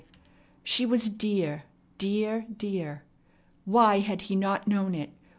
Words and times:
She 0.63 0.83
was 0.83 1.09
dear, 1.09 1.65
dear, 1.99 2.47
dear! 2.57 3.03
Why 3.65 3.99
had 3.99 4.23
he 4.23 4.35
not 4.35 4.67
known 4.67 4.95
it? 4.95 5.11